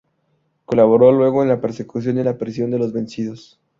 Colaboró 0.65 1.11
luego 1.11 1.43
en 1.43 1.49
la 1.49 1.61
persecución 1.61 2.17
y 2.17 2.23
la 2.23 2.39
prisión 2.39 2.71
de 2.71 2.79
los 2.79 2.91
vencidos. 2.91 3.61